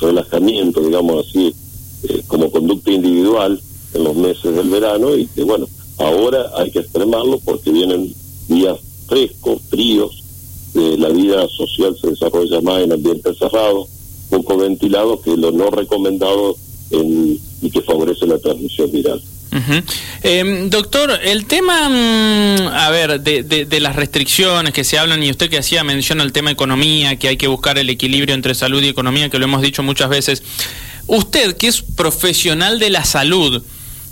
relajamiento, 0.00 0.80
digamos 0.80 1.26
así, 1.26 1.54
como 2.26 2.50
conducta 2.50 2.90
individual 2.90 3.60
en 3.94 4.04
los 4.04 4.16
meses 4.16 4.54
del 4.54 4.68
verano, 4.68 5.16
y 5.16 5.26
que 5.26 5.44
bueno, 5.44 5.66
ahora 5.98 6.50
hay 6.56 6.70
que 6.70 6.80
extremarlo 6.80 7.38
porque 7.44 7.70
vienen 7.70 8.12
días 8.48 8.78
frescos, 9.06 9.60
fríos, 9.68 10.22
la 10.74 11.08
vida 11.10 11.46
social 11.48 11.96
se 12.00 12.08
desarrolla 12.08 12.60
más 12.62 12.82
en 12.82 12.92
ambientes 12.92 13.36
cerrados, 13.38 13.88
poco 14.30 14.56
ventilados, 14.56 15.20
que 15.20 15.36
lo 15.36 15.52
no 15.52 15.70
recomendado 15.70 16.56
y 16.90 17.70
que 17.70 17.82
favorece 17.82 18.26
la 18.26 18.38
transmisión 18.38 18.90
viral. 18.90 19.22
Em, 20.22 20.70
doctor, 20.70 21.10
el 21.22 21.44
tema, 21.44 21.88
mm, 21.88 22.68
a 22.68 22.90
ver, 22.90 23.20
de, 23.20 23.42
de, 23.42 23.80
las 23.80 23.96
restricciones 23.96 24.72
que 24.72 24.82
se 24.82 24.98
hablan 24.98 25.22
y 25.22 25.30
usted 25.30 25.50
que 25.50 25.58
hacía 25.58 25.84
mención 25.84 26.22
al 26.22 26.32
tema 26.32 26.50
economía, 26.50 27.16
que 27.16 27.28
hay 27.28 27.36
que 27.36 27.48
buscar 27.48 27.76
el 27.76 27.90
equilibrio 27.90 28.34
entre 28.34 28.54
salud 28.54 28.82
y 28.82 28.88
economía, 28.88 29.28
que 29.28 29.38
lo 29.38 29.44
hemos 29.44 29.60
dicho 29.60 29.82
muchas 29.82 30.08
veces. 30.08 30.42
Usted, 31.06 31.56
que 31.56 31.68
es 31.68 31.82
profesional 31.82 32.78
de 32.78 32.90
la 32.90 33.04
salud, 33.04 33.62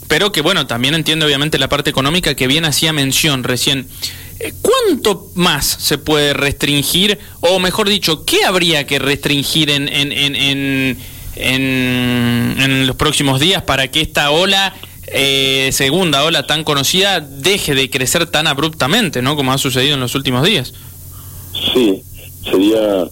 pero 0.09 0.33
que 0.33 0.41
bueno, 0.41 0.67
también 0.67 0.95
entiende 0.95 1.25
obviamente 1.25 1.59
la 1.59 1.69
parte 1.69 1.91
económica 1.91 2.35
que 2.35 2.47
bien 2.47 2.65
hacía 2.65 2.93
mención 2.93 3.45
recién. 3.45 3.87
Eh, 4.39 4.53
¿Cuánto 4.61 5.31
más 5.35 5.67
se 5.67 5.99
puede 5.99 6.33
restringir, 6.33 7.19
o 7.41 7.59
mejor 7.59 7.89
dicho, 7.89 8.25
qué 8.25 8.45
habría 8.45 8.87
que 8.87 8.99
restringir 8.99 9.71
en, 9.71 9.89
en, 9.89 10.13
en 10.13 10.99
en, 11.37 12.87
los 12.87 12.97
próximos 12.97 13.41
días 13.41 13.63
para 13.63 13.89
que 13.89 14.01
esta 14.01 14.31
ola, 14.31 14.75
eh, 15.07 15.71
segunda 15.73 16.25
ola 16.25 16.47
tan 16.47 16.65
conocida, 16.65 17.21
deje 17.21 17.75
de 17.75 17.91
crecer 17.91 18.27
tan 18.27 18.47
abruptamente, 18.47 19.23
¿no? 19.23 19.37
Como 19.37 19.53
ha 19.53 19.59
sucedido 19.59 19.95
en 19.95 20.01
los 20.01 20.15
últimos 20.15 20.45
días. 20.45 20.73
Sí, 21.75 22.03
sería, 22.45 23.07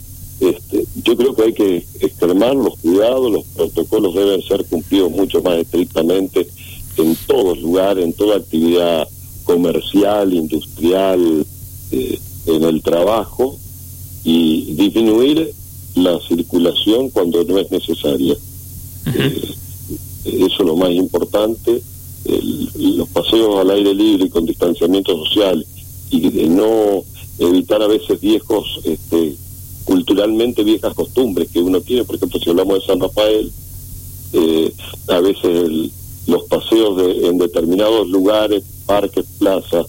yo 1.05 1.17
creo 1.17 1.35
que 1.35 1.43
hay 1.43 1.53
que 1.53 1.87
extremar 2.01 2.55
los 2.55 2.79
cuidados, 2.79 3.31
los 3.31 3.45
protocolos 3.45 4.15
deben 4.15 4.43
ser 4.43 4.65
cumplidos 4.65 5.11
mucho 5.11 5.43
más 5.43 5.59
estrictamente 5.59 6.49
en 6.97 7.17
todos 7.27 7.61
lugares, 7.61 8.05
en 8.05 8.13
toda 8.13 8.37
actividad 8.37 9.07
comercial, 9.45 10.35
industrial, 10.35 11.47
eh, 11.93 12.19
en 12.47 12.65
el 12.65 12.83
trabajo 12.83 13.57
y 14.25 14.75
disminuir 14.75 15.53
la 15.95 16.19
circulación 16.21 17.11
cuando 17.11 17.45
no 17.45 17.59
es 17.59 17.71
necesaria. 17.71 18.37
Eh, 19.15 19.55
eso 20.25 20.47
es 20.47 20.67
lo 20.67 20.77
más 20.77 20.91
importante. 20.91 21.81
los 22.77 23.09
paseos 23.09 23.61
al 23.61 23.71
aire 23.71 23.95
libre 23.95 24.29
con 24.29 24.45
distanciamiento 24.45 25.17
social 25.25 25.65
y 26.11 26.29
de 26.29 26.49
no 26.49 27.05
evitar 27.39 27.81
a 27.81 27.87
veces 27.87 28.21
viejos, 28.21 28.81
este, 28.85 29.37
culturalmente 29.89 30.63
viejas 30.65 30.93
costumbres 30.93 31.49
que 31.51 31.61
uno 31.61 31.81
tiene. 31.81 32.05
Por 32.05 32.17
ejemplo, 32.17 32.39
si 32.39 32.51
hablamos 32.51 32.79
de 32.79 32.87
San 32.87 33.01
Rafael, 33.01 33.51
eh, 34.35 34.73
a 35.09 35.21
veces 35.21 35.71
los 36.27 36.43
paseos 36.45 36.99
de, 36.99 37.27
en 37.27 37.39
determinados 37.39 38.07
lugares, 38.11 38.63
parques, 38.85 39.25
plazas, 39.39 39.87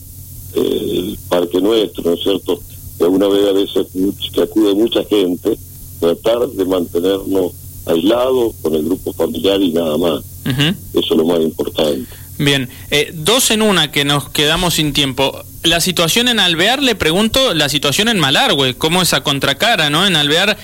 eh, 0.55 0.61
el 0.61 1.19
parque 1.27 1.59
nuestro, 1.59 2.05
¿no 2.05 2.13
es 2.13 2.23
cierto? 2.23 2.61
Que 2.97 3.03
una 3.03 3.27
vez 3.27 3.45
a 3.49 3.51
veces 3.51 3.87
que 4.33 4.41
acude 4.41 4.73
mucha 4.73 5.03
gente, 5.03 5.57
tratar 5.99 6.47
de 6.47 6.63
mantenernos 6.63 7.51
aislados 7.85 8.55
con 8.61 8.75
el 8.75 8.85
grupo 8.85 9.11
familiar 9.11 9.61
y 9.61 9.73
nada 9.73 9.97
más. 9.97 10.23
Eso 10.45 11.11
es 11.13 11.17
lo 11.17 11.25
más 11.25 11.41
importante. 11.41 12.07
Bien, 12.37 12.69
eh, 12.89 13.11
dos 13.13 13.51
en 13.51 13.61
una 13.61 13.91
que 13.91 14.05
nos 14.05 14.29
quedamos 14.29 14.75
sin 14.75 14.93
tiempo. 14.93 15.43
La 15.63 15.81
situación 15.81 16.27
en 16.29 16.39
Alvear, 16.39 16.81
le 16.81 16.95
pregunto, 16.95 17.53
la 17.53 17.67
situación 17.67 18.07
en 18.07 18.19
Malargüe, 18.19 18.75
¿cómo 18.75 19.01
esa 19.01 19.23
contracara, 19.23 19.89
no? 19.89 20.07
En 20.07 20.15
Alvear 20.15 20.57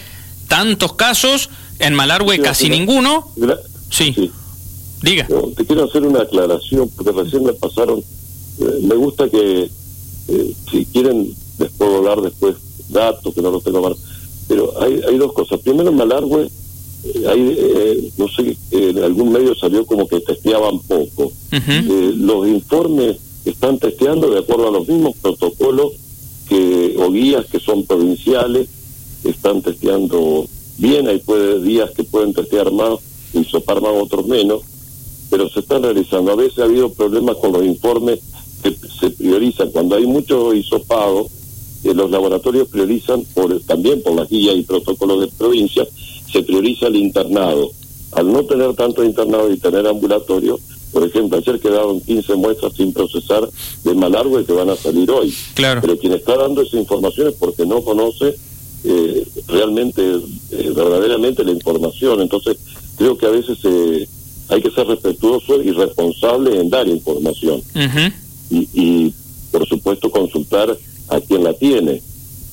tantos 0.48 0.94
casos, 0.94 1.50
en 1.80 1.94
Malargüe 1.94 2.40
casi 2.40 2.70
ninguno. 2.70 3.28
Sí. 3.92 4.32
Diga. 5.02 5.28
te 5.56 5.66
quiero 5.66 5.84
hacer 5.84 6.04
una 6.04 6.22
aclaración, 6.22 6.90
porque 6.96 7.12
recién 7.12 7.44
me 7.44 7.54
pasaron, 7.54 8.00
eh, 8.00 8.80
me 8.84 8.96
gusta 8.96 9.30
que, 9.30 9.70
eh, 10.30 10.54
si 10.72 10.86
quieren, 10.86 11.36
les 11.60 11.72
puedo 11.74 12.02
dar 12.02 12.22
después 12.22 12.56
datos, 12.90 13.34
que 13.34 13.42
no 13.42 13.52
los 13.52 13.64
tengo 13.64 13.82
más 13.82 13.98
pero 14.48 14.74
hay, 14.82 15.02
hay 15.08 15.18
dos 15.18 15.34
cosas. 15.34 15.60
Primero, 15.62 15.90
en 15.90 15.96
Malargüe, 15.96 16.44
eh, 16.44 17.24
hay, 17.28 17.56
eh, 17.58 18.12
no 18.18 18.28
sé, 18.28 18.56
en 18.72 19.04
algún 19.04 19.32
medio 19.32 19.56
salió 19.56 19.86
como 19.86 20.08
que 20.08 20.20
testeaban 20.20 20.80
poco. 20.80 21.32
Los 21.52 22.48
informes 22.48 23.18
están 23.46 23.78
testeando 23.80 24.30
de 24.30 24.40
acuerdo 24.40 24.68
a 24.68 24.72
los 24.72 24.88
mismos 24.88 25.16
protocolos 25.22 25.94
que 26.48 26.96
o 26.98 27.12
guías 27.12 27.46
que 27.46 27.60
son 27.60 27.86
provinciales, 27.86 28.68
están 29.24 29.62
testeando 29.62 30.46
bien, 30.78 31.08
hay 31.08 31.20
puede, 31.20 31.62
días 31.62 31.92
que 31.92 32.04
pueden 32.04 32.34
testear 32.34 32.72
más 32.72 33.00
y 33.34 33.44
sopar 33.44 33.82
más 33.82 33.92
otros 33.96 34.28
menos, 34.28 34.62
pero 35.30 35.50
se 35.50 35.62
están 35.62 35.84
realizando. 35.84 36.32
A 36.32 36.36
veces 36.36 36.60
ha 36.60 36.64
habido 36.64 36.92
problemas 36.92 37.38
con 37.38 37.52
los 37.52 37.66
informes 37.66 38.20
que 38.62 38.76
se 39.00 39.10
priorizan. 39.12 39.72
Cuando 39.72 39.96
hay 39.96 40.06
mucho 40.06 40.54
hisopado, 40.54 41.28
los 41.84 42.10
laboratorios 42.10 42.68
priorizan, 42.68 43.24
por, 43.34 43.60
también 43.62 44.02
por 44.02 44.16
la 44.16 44.26
guía 44.26 44.54
y 44.54 44.64
protocolos 44.64 45.22
de 45.22 45.28
provincia, 45.28 45.86
se 46.32 46.42
prioriza 46.44 46.88
el 46.88 46.96
internado. 46.96 47.70
Al 48.12 48.32
no 48.32 48.44
tener 48.46 48.74
tanto 48.76 49.04
internado 49.04 49.52
y 49.52 49.58
tener 49.58 49.86
ambulatorio, 49.86 50.60
por 50.96 51.06
ejemplo, 51.06 51.38
ayer 51.38 51.60
quedaron 51.60 52.00
15 52.00 52.36
muestras 52.36 52.72
sin 52.72 52.94
procesar 52.94 53.50
de 53.84 53.94
Malargüe 53.94 54.46
que 54.46 54.54
van 54.54 54.70
a 54.70 54.78
salir 54.78 55.12
hoy. 55.12 55.36
Claro. 55.54 55.82
Pero 55.82 56.00
quien 56.00 56.14
está 56.14 56.38
dando 56.38 56.62
esa 56.62 56.78
información 56.78 57.28
es 57.28 57.34
porque 57.34 57.66
no 57.66 57.82
conoce 57.82 58.34
eh, 58.86 59.28
realmente, 59.46 60.02
eh, 60.52 60.72
verdaderamente 60.74 61.44
la 61.44 61.52
información. 61.52 62.22
Entonces, 62.22 62.56
creo 62.98 63.18
que 63.18 63.26
a 63.26 63.30
veces 63.30 63.58
eh, 63.66 64.08
hay 64.48 64.62
que 64.62 64.72
ser 64.72 64.88
respetuoso 64.88 65.62
y 65.62 65.72
responsable 65.72 66.62
en 66.62 66.70
dar 66.70 66.88
información. 66.88 67.62
y, 68.50 68.70
y, 68.74 69.14
por 69.52 69.68
supuesto, 69.68 70.10
consultar 70.10 70.78
a 71.10 71.20
quien 71.20 71.44
la 71.44 71.52
tiene, 71.56 72.02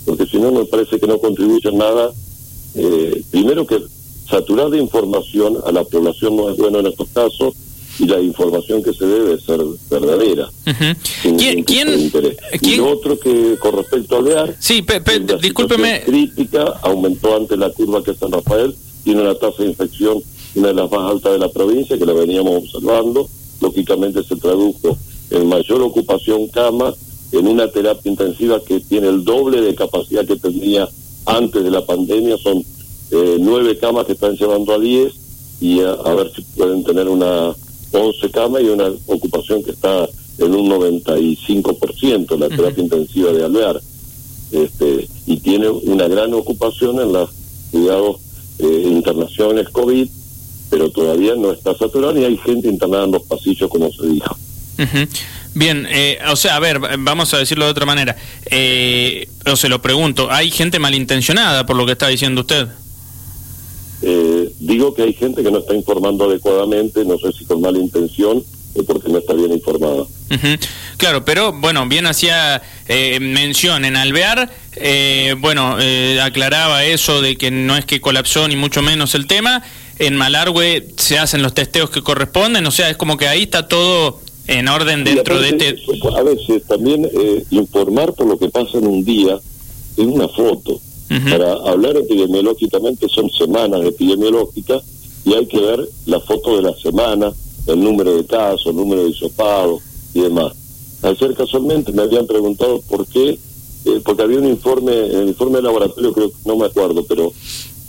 porque 0.05 0.27
si 0.27 0.39
no 0.39 0.51
me 0.51 0.65
parece 0.65 0.99
que 0.99 1.07
no 1.07 1.19
contribuye 1.19 1.71
nada. 1.71 2.11
Eh, 2.75 3.23
primero 3.31 3.67
que 3.67 3.79
saturar 4.29 4.71
de 4.71 4.79
información 4.79 5.59
a 5.65 5.71
la 5.71 5.85
población 5.85 6.35
no 6.35 6.51
es 6.51 6.57
bueno 6.57 6.81
en 6.81 6.87
estos 6.87 7.07
casos 7.11 7.55
y 7.99 8.07
la 8.07 8.21
información 8.21 8.83
que 8.83 8.93
se 8.93 9.07
debe 9.07 9.41
ser 9.41 9.61
verdadera. 9.91 10.49
¿Quién, 11.23 11.63
¿quién, 11.65 12.11
Y 12.61 12.77
lo 12.77 12.91
otro 12.91 13.19
que 13.19 13.57
con 13.59 13.77
respecto 13.77 14.19
a 14.19 14.23
lear, 14.23 14.57
sí, 14.59 14.85
discúlpeme. 15.41 16.03
crítica 16.05 16.65
aumentó 16.83 17.37
ante 17.37 17.57
la 17.57 17.71
curva 17.71 18.03
que 18.03 18.15
San 18.15 18.33
Rafael 18.33 18.75
tiene 19.05 19.23
una 19.23 19.35
tasa 19.35 19.63
de 19.63 19.71
infección 19.71 20.23
una 20.55 20.69
de 20.69 20.75
las 20.75 20.91
más 20.91 21.11
altas 21.11 21.33
de 21.33 21.39
la 21.39 21.49
provincia 21.49 21.99
que 21.99 22.07
la 22.07 22.13
veníamos 22.13 22.65
observando, 22.65 23.29
lógicamente 23.61 24.23
se 24.23 24.37
tradujo 24.37 24.97
en 25.31 25.49
mayor 25.49 25.81
ocupación 25.83 26.49
cama 26.49 26.95
en 27.33 27.47
una 27.47 27.69
terapia 27.69 28.11
intensiva 28.11 28.63
que 28.63 28.81
tiene 28.81 29.09
el 29.09 29.25
doble 29.25 29.63
de 29.63 29.75
capacidad 29.75 30.27
que 30.27 30.37
tenía 30.37 30.87
antes 31.25 31.65
de 31.65 31.71
la 31.71 31.87
pandemia, 31.87 32.37
son 32.37 32.63
eh, 33.11 33.37
nueve 33.41 33.79
camas 33.79 34.07
que 34.07 34.13
están 34.13 34.37
llevando 34.37 34.75
a 34.75 34.79
diez 34.79 35.15
y 35.61 35.81
a, 35.81 35.95
ver 36.15 36.31
si 36.35 36.43
pueden 36.43 36.85
tener 36.85 37.09
una 37.09 37.55
once 37.93 38.31
camas 38.31 38.63
y 38.63 38.67
una 38.67 38.91
ocupación 39.07 39.63
que 39.63 39.73
está 39.73 40.09
en 40.39 40.55
un 40.55 40.69
95% 40.69 42.39
la 42.39 42.49
terapia 42.49 42.83
intensiva 42.83 43.33
de 43.33 43.45
Alvear. 43.45 43.81
Este, 44.51 45.09
y 45.27 45.39
tiene 45.39 45.69
una 45.69 46.09
gran 46.09 46.35
ocupación 46.35 47.01
en 47.01 47.13
los 47.13 47.31
cuidados 47.71 48.17
eh, 48.59 48.83
internacionales 48.87 49.69
COVID, 49.71 50.09
pero 50.71 50.91
todavía 50.91 51.35
no 51.37 51.53
está 51.53 51.75
saturado 51.77 52.19
y 52.21 52.25
hay 52.25 52.37
gente 52.39 52.69
internada 52.69 53.05
en 53.05 53.13
los 53.13 53.23
pasillos, 53.23 53.71
como 53.71 53.91
se 53.93 54.07
dijo. 54.07 54.37
Bien, 55.55 55.87
eh, 55.91 56.19
o 56.31 56.37
sea, 56.37 56.57
a 56.57 56.61
ver, 56.61 56.81
vamos 56.99 57.33
a 57.35 57.39
decirlo 57.39 57.67
de 57.67 57.71
otra 57.71 57.87
manera. 57.87 58.17
Eh, 58.47 59.29
o 59.47 59.57
se 59.57 59.69
lo 59.69 59.83
pregunto, 59.83 60.31
¿hay 60.31 60.51
gente 60.51 60.79
malintencionada 60.79 61.67
por 61.67 61.77
lo 61.77 61.85
que 61.85 61.93
está 61.93 62.09
diciendo 62.09 62.43
usted? 62.43 62.69
Eh, 64.63 64.67
digo 64.73 64.95
que 64.95 65.03
hay 65.03 65.13
gente 65.13 65.43
que 65.43 65.51
no 65.51 65.59
está 65.59 65.75
informando 65.75 66.25
adecuadamente, 66.25 67.05
no 67.05 67.19
sé 67.19 67.33
si 67.33 67.45
con 67.45 67.61
mala 67.61 67.79
intención 67.79 68.43
o 68.75 68.83
porque 68.85 69.09
no 69.09 69.19
está 69.19 69.35
bien 69.35 69.53
informada. 69.53 70.05
Claro, 70.97 71.25
pero 71.25 71.53
bueno, 71.53 71.87
bien 71.87 72.07
hacía 72.07 72.63
eh, 72.89 73.19
mención 73.21 73.85
en 73.85 73.97
Alvear, 73.97 74.51
eh, 74.77 75.35
bueno, 75.39 75.77
aclaraba 76.23 76.85
eso 76.85 77.21
de 77.21 77.37
que 77.37 77.51
no 77.51 77.77
es 77.77 77.85
que 77.85 78.01
colapsó 78.01 78.49
ni 78.49 78.57
mucho 78.57 78.81
menos 78.81 79.15
el 79.15 79.27
tema. 79.27 79.63
En 79.99 80.17
Malargüe 80.17 80.89
se 80.97 81.19
hacen 81.19 81.43
los 81.43 81.53
testeos 81.53 81.91
que 81.91 82.03
corresponden, 82.03 82.67
o 82.67 82.71
sea, 82.71 82.89
es 82.89 82.97
como 82.97 83.19
que 83.19 83.29
ahí 83.29 83.43
está 83.43 83.69
todo 83.69 84.21
en 84.47 84.69
orden 84.69 85.05
dentro 85.05 85.41
de 85.41 85.51
este... 85.51 85.77
A 86.17 86.23
veces 86.23 86.63
también 86.67 87.05
eh, 87.05 87.45
informar 87.51 88.15
por 88.15 88.27
lo 88.27 88.39
que 88.39 88.49
pasa 88.49 88.79
en 88.79 88.87
un 88.87 89.05
día 89.05 89.39
es 89.97 90.07
una 90.07 90.29
foto. 90.29 90.81
Para 91.31 91.53
hablar 91.53 91.97
epidemiológicamente 91.97 93.07
son 93.09 93.31
semanas 93.31 93.85
epidemiológicas 93.85 94.83
y 95.25 95.35
hay 95.35 95.47
que 95.47 95.61
ver 95.61 95.89
la 96.07 96.21
foto 96.21 96.57
de 96.57 96.63
la 96.63 96.75
semana, 96.77 97.33
el 97.67 97.81
número 97.81 98.17
de 98.17 98.25
casos, 98.25 98.67
el 98.67 98.77
número 98.77 99.05
de 99.05 99.11
hisopados 99.11 99.83
y 100.15 100.21
demás. 100.21 100.53
Ayer 101.03 101.35
casualmente 101.35 101.93
me 101.93 102.03
habían 102.03 102.27
preguntado 102.27 102.81
por 102.83 103.07
qué, 103.07 103.39
eh, 103.85 104.01
porque 104.05 104.23
había 104.23 104.39
un 104.39 104.47
informe, 104.47 104.93
el 104.93 105.29
informe 105.29 105.57
de 105.57 105.63
laboratorio 105.63 106.13
creo 106.13 106.29
que 106.31 106.37
no 106.45 106.57
me 106.57 106.67
acuerdo, 106.67 107.05
pero 107.09 107.33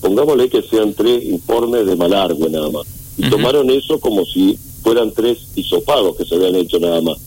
pongámosle 0.02 0.50
que 0.50 0.62
sean 0.64 0.94
tres 0.94 1.24
informes 1.26 1.86
de 1.86 1.96
Malargue 1.96 2.50
nada 2.50 2.70
más. 2.70 2.86
Y 3.18 3.30
tomaron 3.30 3.70
eso 3.70 4.00
como 4.00 4.26
si 4.26 4.58
fueran 4.84 5.12
tres 5.12 5.40
hisopados 5.56 6.16
que 6.18 6.26
se 6.26 6.36
habían 6.36 6.56
hecho 6.56 6.80
nada 6.80 7.02
más. 7.02 7.18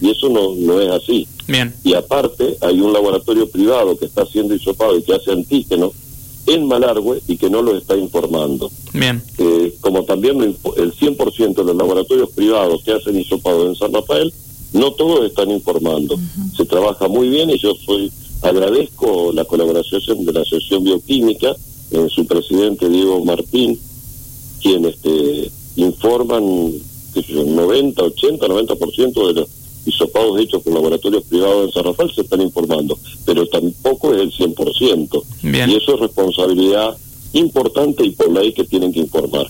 Y 0.00 0.10
eso 0.10 0.28
no, 0.28 0.54
no 0.56 0.80
es 0.80 0.90
así. 0.90 1.28
Bien. 1.46 1.74
Y 1.84 1.94
aparte 1.94 2.56
hay 2.60 2.80
un 2.80 2.92
laboratorio 2.92 3.48
privado 3.48 3.96
que 3.96 4.06
está 4.06 4.22
haciendo 4.22 4.54
hisopado 4.54 4.96
y 4.96 5.02
que 5.02 5.14
hace 5.14 5.32
antígenos 5.32 5.92
en 6.46 6.66
Malargüe 6.66 7.20
y 7.28 7.36
que 7.36 7.50
no 7.50 7.62
lo 7.62 7.76
está 7.76 7.96
informando. 7.96 8.70
Bien. 8.92 9.22
Eh, 9.38 9.74
como 9.80 10.04
también 10.04 10.40
el 10.40 10.56
100% 10.56 11.54
de 11.54 11.64
los 11.64 11.76
laboratorios 11.76 12.30
privados 12.30 12.82
que 12.82 12.92
hacen 12.92 13.18
hisopado 13.18 13.68
en 13.68 13.76
San 13.76 13.92
Rafael, 13.92 14.32
no 14.72 14.92
todos 14.92 15.26
están 15.26 15.50
informando. 15.50 16.18
Se 16.56 16.64
trabaja 16.64 17.08
muy 17.08 17.28
bien 17.28 17.50
y 17.50 17.58
yo 17.58 17.74
soy 17.74 18.10
agradezco 18.42 19.32
la 19.32 19.44
colaboración 19.44 20.24
de 20.24 20.32
la 20.32 20.40
Asociación 20.40 20.84
Bioquímica, 20.84 21.54
en 21.90 22.08
su 22.08 22.24
presidente 22.26 22.88
Diego 22.88 23.24
Martín, 23.24 23.78
quien 24.62 24.84
este, 24.84 25.50
informan 25.76 26.72
que 27.12 27.22
90, 27.32 28.02
80, 28.02 28.46
90% 28.46 29.26
de 29.28 29.32
los 29.40 29.48
hisopados 29.86 30.38
hechos 30.40 30.62
con 30.62 30.74
laboratorios 30.74 31.24
privados 31.24 31.66
en 31.66 31.72
San 31.72 31.84
Rafael 31.84 32.12
se 32.14 32.20
están 32.22 32.40
informando, 32.40 32.98
pero 33.24 33.46
tampoco 33.46 34.14
es 34.14 34.20
el 34.20 34.32
100%. 34.32 35.22
Y 35.42 35.74
eso 35.74 35.94
es 35.94 36.00
responsabilidad 36.00 36.96
importante 37.32 38.04
y 38.04 38.10
por 38.10 38.30
ley 38.30 38.52
que 38.52 38.64
tienen 38.64 38.92
que 38.92 39.00
informar. 39.00 39.46